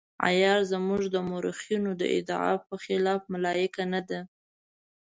عیار 0.27 0.61
زموږ 0.71 1.01
د 1.09 1.15
مورخینو 1.29 1.91
د 2.01 2.03
ادعا 2.17 2.51
په 2.67 2.75
خلاف 2.83 3.21
ملایکه 3.33 3.83
نه 3.93 4.01
ده. 4.09 4.19